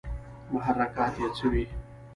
محرکات 0.53 1.15
ئې 1.21 1.27
څۀ 1.37 1.45
وي 1.51 1.63